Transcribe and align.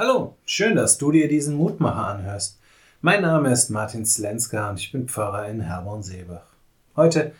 Hallo, 0.00 0.36
schön, 0.44 0.76
dass 0.76 0.96
du 0.96 1.10
dir 1.10 1.26
diesen 1.26 1.56
Mutmacher 1.56 2.06
anhörst. 2.06 2.60
Mein 3.00 3.22
Name 3.22 3.50
ist 3.50 3.68
Martin 3.68 4.06
Slenska 4.06 4.70
und 4.70 4.78
ich 4.78 4.92
bin 4.92 5.08
Pfarrer 5.08 5.48
in 5.48 5.60
Herborn-Seebach. 5.60 6.46
Heute 6.94 7.32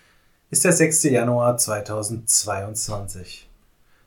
ist 0.50 0.64
der 0.64 0.72
6. 0.72 1.04
Januar 1.04 1.56
2022. 1.56 3.48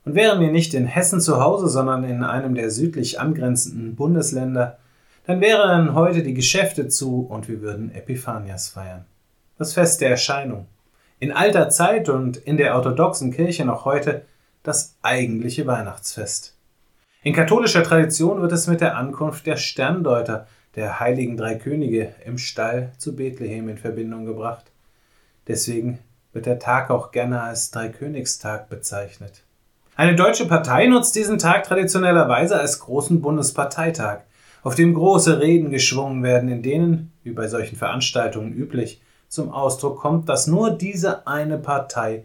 Und 0.04 0.16
wären 0.16 0.42
wir 0.42 0.52
nicht 0.52 0.74
in 0.74 0.86
Hessen 0.86 1.22
zu 1.22 1.40
Hause, 1.40 1.70
sondern 1.70 2.04
in 2.04 2.26
einem 2.26 2.54
der 2.54 2.72
südlich 2.72 3.22
angrenzenden 3.22 3.96
Bundesländer, 3.96 4.80
dann 5.26 5.40
wären 5.40 5.96
heute 5.96 6.22
die 6.22 6.34
Geschäfte 6.34 6.90
zu 6.90 7.22
und 7.22 7.48
wir 7.48 7.62
würden 7.62 7.96
Epiphanias 7.96 8.68
feiern. 8.68 9.06
Das 9.60 9.72
Fest 9.72 10.02
der 10.02 10.10
Erscheinung. 10.10 10.68
In 11.20 11.32
alter 11.32 11.70
Zeit 11.70 12.10
und 12.10 12.36
in 12.36 12.58
der 12.58 12.76
orthodoxen 12.76 13.32
Kirche 13.32 13.64
noch 13.64 13.86
heute 13.86 14.26
das 14.62 14.98
eigentliche 15.04 15.66
Weihnachtsfest. 15.68 16.58
In 17.24 17.34
katholischer 17.34 17.84
Tradition 17.84 18.42
wird 18.42 18.52
es 18.52 18.66
mit 18.66 18.82
der 18.82 18.98
Ankunft 18.98 19.46
der 19.46 19.56
Sterndeuter, 19.56 20.48
der 20.76 21.00
heiligen 21.00 21.38
drei 21.38 21.54
Könige, 21.54 22.16
im 22.26 22.40
Stall 22.40 22.94
zu 22.98 23.16
Bethlehem 23.16 23.70
in 23.70 23.78
Verbindung 23.78 24.26
gebracht. 24.26 24.72
Deswegen 25.48 26.00
wird 26.34 26.48
der 26.48 26.58
Tag 26.58 26.90
auch 26.90 27.12
gerne 27.12 27.44
als 27.44 27.70
Dreikönigstag 27.70 28.70
bezeichnet. 28.70 29.44
Eine 29.96 30.16
deutsche 30.16 30.48
Partei 30.48 30.88
nutzt 30.88 31.16
diesen 31.16 31.38
Tag 31.38 31.66
traditionellerweise 31.66 32.60
als 32.60 32.80
großen 32.80 33.22
Bundesparteitag, 33.22 34.22
auf 34.64 34.74
dem 34.74 34.96
große 34.96 35.40
Reden 35.40 35.70
geschwungen 35.70 36.24
werden, 36.24 36.50
in 36.50 36.64
denen, 36.64 37.12
wie 37.24 37.34
bei 37.34 37.48
solchen 37.48 37.76
Veranstaltungen 37.76 38.52
üblich, 38.52 39.00
zum 39.28 39.52
Ausdruck 39.52 40.00
kommt, 40.00 40.28
dass 40.28 40.48
nur 40.48 40.72
diese 40.72 41.28
eine 41.28 41.60
Partei 41.60 42.24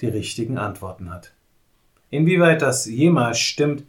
die 0.00 0.08
richtigen 0.08 0.58
Antworten 0.58 1.10
hat. 1.10 1.32
Inwieweit 2.10 2.62
das 2.62 2.86
jemals 2.86 3.40
stimmt, 3.40 3.82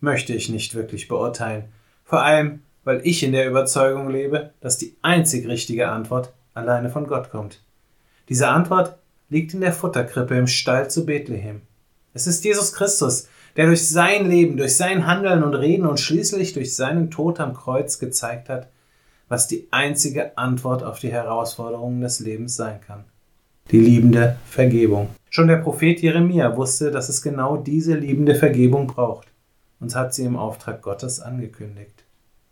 möchte 0.00 0.34
ich 0.34 0.48
nicht 0.48 0.74
wirklich 0.74 1.08
beurteilen, 1.08 1.64
vor 2.04 2.22
allem 2.22 2.60
weil 2.88 3.02
ich 3.04 3.22
in 3.22 3.32
der 3.32 3.46
Überzeugung 3.46 4.08
lebe, 4.08 4.54
dass 4.62 4.78
die 4.78 4.96
einzig 5.02 5.46
richtige 5.46 5.88
Antwort 5.88 6.32
alleine 6.54 6.88
von 6.88 7.06
Gott 7.06 7.30
kommt. 7.30 7.62
Diese 8.30 8.48
Antwort 8.48 8.96
liegt 9.28 9.52
in 9.52 9.60
der 9.60 9.74
Futterkrippe 9.74 10.38
im 10.38 10.46
Stall 10.46 10.90
zu 10.90 11.04
Bethlehem. 11.04 11.60
Es 12.14 12.26
ist 12.26 12.46
Jesus 12.46 12.72
Christus, 12.72 13.28
der 13.56 13.66
durch 13.66 13.86
sein 13.86 14.30
Leben, 14.30 14.56
durch 14.56 14.74
sein 14.74 15.06
Handeln 15.06 15.42
und 15.42 15.54
Reden 15.54 15.84
und 15.84 16.00
schließlich 16.00 16.54
durch 16.54 16.74
seinen 16.74 17.10
Tod 17.10 17.40
am 17.40 17.52
Kreuz 17.52 17.98
gezeigt 17.98 18.48
hat, 18.48 18.68
was 19.28 19.48
die 19.48 19.68
einzige 19.70 20.38
Antwort 20.38 20.82
auf 20.82 20.98
die 20.98 21.12
Herausforderungen 21.12 22.00
des 22.00 22.20
Lebens 22.20 22.56
sein 22.56 22.80
kann. 22.80 23.04
Die 23.70 23.80
liebende 23.80 24.38
Vergebung. 24.48 25.10
Schon 25.28 25.48
der 25.48 25.56
Prophet 25.56 26.00
Jeremia 26.00 26.56
wusste, 26.56 26.90
dass 26.90 27.10
es 27.10 27.20
genau 27.20 27.58
diese 27.58 27.94
liebende 27.94 28.34
Vergebung 28.34 28.86
braucht 28.86 29.28
und 29.80 29.94
hat 29.94 30.14
sie 30.14 30.24
im 30.24 30.36
Auftrag 30.36 30.82
Gottes 30.82 31.20
angekündigt. 31.20 32.04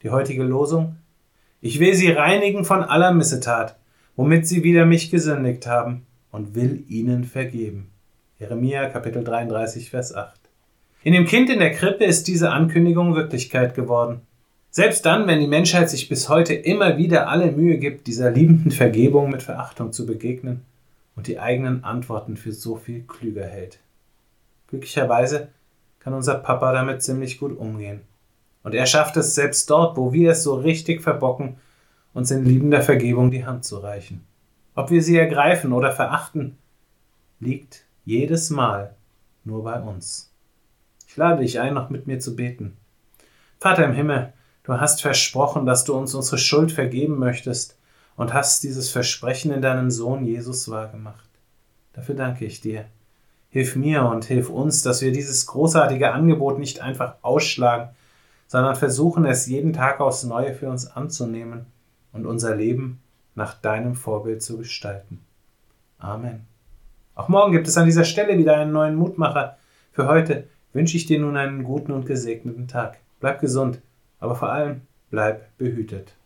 Die 0.02 0.10
heutige 0.10 0.42
Losung 0.42 0.96
Ich 1.60 1.80
will 1.80 1.94
sie 1.94 2.10
reinigen 2.10 2.64
von 2.64 2.82
aller 2.82 3.12
Missetat, 3.12 3.76
womit 4.14 4.46
sie 4.46 4.62
wider 4.62 4.86
mich 4.86 5.10
gesündigt 5.10 5.66
haben, 5.66 6.06
und 6.30 6.54
will 6.54 6.84
ihnen 6.88 7.24
vergeben. 7.24 7.90
Jeremia 8.38 8.90
Kapitel 8.90 9.24
33, 9.24 9.90
Vers 9.90 10.14
8. 10.14 10.38
In 11.02 11.14
dem 11.14 11.24
Kind 11.24 11.48
in 11.48 11.60
der 11.60 11.72
Krippe 11.72 12.04
ist 12.04 12.28
diese 12.28 12.50
Ankündigung 12.50 13.14
Wirklichkeit 13.14 13.74
geworden. 13.74 14.20
Selbst 14.70 15.06
dann, 15.06 15.26
wenn 15.26 15.40
die 15.40 15.46
Menschheit 15.46 15.88
sich 15.88 16.08
bis 16.10 16.28
heute 16.28 16.52
immer 16.52 16.98
wieder 16.98 17.28
alle 17.28 17.50
Mühe 17.50 17.78
gibt, 17.78 18.06
dieser 18.06 18.30
liebenden 18.30 18.70
Vergebung 18.70 19.30
mit 19.30 19.42
Verachtung 19.42 19.92
zu 19.92 20.04
begegnen 20.04 20.60
und 21.14 21.28
die 21.28 21.38
eigenen 21.38 21.82
Antworten 21.82 22.36
für 22.36 22.52
so 22.52 22.76
viel 22.76 23.04
klüger 23.04 23.46
hält. 23.46 23.78
Glücklicherweise 24.68 25.48
kann 26.06 26.14
unser 26.14 26.36
Papa 26.36 26.72
damit 26.72 27.02
ziemlich 27.02 27.40
gut 27.40 27.58
umgehen. 27.58 28.02
Und 28.62 28.76
er 28.76 28.86
schafft 28.86 29.16
es 29.16 29.34
selbst 29.34 29.68
dort, 29.68 29.96
wo 29.96 30.12
wir 30.12 30.30
es 30.30 30.44
so 30.44 30.54
richtig 30.54 31.02
verbocken, 31.02 31.56
uns 32.14 32.30
in 32.30 32.44
liebender 32.44 32.80
Vergebung 32.80 33.32
die 33.32 33.44
Hand 33.44 33.64
zu 33.64 33.78
reichen. 33.78 34.24
Ob 34.76 34.90
wir 34.90 35.02
sie 35.02 35.16
ergreifen 35.16 35.72
oder 35.72 35.90
verachten, 35.90 36.58
liegt 37.40 37.86
jedes 38.04 38.50
Mal 38.50 38.94
nur 39.42 39.64
bei 39.64 39.80
uns. 39.80 40.32
Ich 41.08 41.16
lade 41.16 41.42
dich 41.42 41.58
ein, 41.58 41.74
noch 41.74 41.90
mit 41.90 42.06
mir 42.06 42.20
zu 42.20 42.36
beten. 42.36 42.76
Vater 43.58 43.84
im 43.84 43.94
Himmel, 43.94 44.32
du 44.62 44.74
hast 44.74 45.02
versprochen, 45.02 45.66
dass 45.66 45.82
du 45.82 45.94
uns 45.94 46.14
unsere 46.14 46.38
Schuld 46.38 46.70
vergeben 46.70 47.18
möchtest 47.18 47.76
und 48.14 48.32
hast 48.32 48.62
dieses 48.62 48.90
Versprechen 48.90 49.50
in 49.50 49.60
deinem 49.60 49.90
Sohn 49.90 50.24
Jesus 50.24 50.70
wahrgemacht. 50.70 51.28
Dafür 51.94 52.14
danke 52.14 52.44
ich 52.44 52.60
dir. 52.60 52.84
Hilf 53.56 53.74
mir 53.74 54.04
und 54.04 54.26
hilf 54.26 54.50
uns, 54.50 54.82
dass 54.82 55.00
wir 55.00 55.12
dieses 55.12 55.46
großartige 55.46 56.12
Angebot 56.12 56.58
nicht 56.58 56.82
einfach 56.82 57.14
ausschlagen, 57.22 57.88
sondern 58.48 58.76
versuchen 58.76 59.24
es 59.24 59.46
jeden 59.46 59.72
Tag 59.72 59.98
aufs 60.00 60.24
Neue 60.24 60.52
für 60.52 60.68
uns 60.68 60.86
anzunehmen 60.94 61.64
und 62.12 62.26
unser 62.26 62.54
Leben 62.54 63.00
nach 63.34 63.54
deinem 63.54 63.94
Vorbild 63.94 64.42
zu 64.42 64.58
gestalten. 64.58 65.22
Amen. 65.98 66.42
Auch 67.14 67.28
morgen 67.28 67.52
gibt 67.52 67.66
es 67.66 67.78
an 67.78 67.86
dieser 67.86 68.04
Stelle 68.04 68.36
wieder 68.36 68.58
einen 68.58 68.72
neuen 68.72 68.94
Mutmacher. 68.94 69.56
Für 69.90 70.06
heute 70.06 70.48
wünsche 70.74 70.98
ich 70.98 71.06
dir 71.06 71.18
nun 71.18 71.38
einen 71.38 71.64
guten 71.64 71.92
und 71.92 72.04
gesegneten 72.04 72.68
Tag. 72.68 72.98
Bleib 73.20 73.40
gesund, 73.40 73.80
aber 74.20 74.34
vor 74.34 74.52
allem 74.52 74.82
bleib 75.08 75.56
behütet. 75.56 76.14